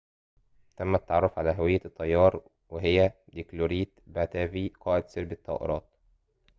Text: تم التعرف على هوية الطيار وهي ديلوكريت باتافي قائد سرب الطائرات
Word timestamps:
تم 0.77 0.95
التعرف 0.95 1.39
على 1.39 1.51
هوية 1.51 1.79
الطيار 1.85 2.41
وهي 2.69 3.11
ديلوكريت 3.33 3.99
باتافي 4.07 4.69
قائد 4.79 5.07
سرب 5.07 5.31
الطائرات 5.31 5.89